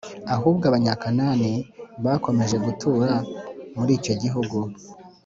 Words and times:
ahubwo 0.35 0.63
Abanyakanani 0.69 1.51
bakomeje 2.03 2.55
gutura 2.65 3.13
muri 3.77 3.91
icyo 3.99 4.13
gihugu. 4.21 4.57